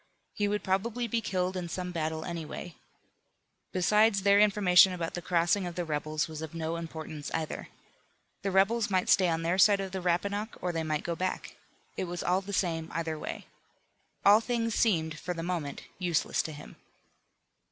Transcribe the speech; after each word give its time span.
He 0.33 0.47
would 0.47 0.63
probably 0.63 1.07
be 1.07 1.21
killed 1.21 1.55
in 1.55 1.69
some 1.69 1.91
battle 1.91 2.25
anyway. 2.25 2.73
Besides, 3.71 4.23
their 4.23 4.39
information 4.39 4.93
about 4.93 5.13
the 5.13 5.21
crossing 5.21 5.67
of 5.67 5.75
the 5.75 5.85
rebels 5.85 6.27
was 6.27 6.41
of 6.41 6.55
no 6.55 6.75
importance 6.77 7.29
either. 7.35 7.67
The 8.41 8.49
rebels 8.49 8.89
might 8.89 9.09
stay 9.09 9.29
on 9.29 9.43
their 9.43 9.59
side 9.59 9.79
of 9.79 9.91
the 9.91 10.01
Rappahannock, 10.01 10.57
or 10.59 10.71
they 10.71 10.81
might 10.81 11.03
go 11.03 11.15
back. 11.15 11.55
It 11.97 12.05
was 12.05 12.23
all 12.23 12.41
the 12.41 12.51
same 12.51 12.89
either 12.91 13.19
way. 13.19 13.45
All 14.25 14.41
things 14.41 14.73
seemed, 14.73 15.19
for 15.19 15.35
the 15.35 15.43
moment, 15.43 15.83
useless 15.99 16.41
to 16.41 16.51
him. 16.51 16.77